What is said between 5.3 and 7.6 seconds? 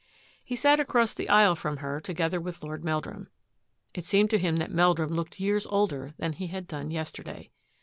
years older than he had done yesterday.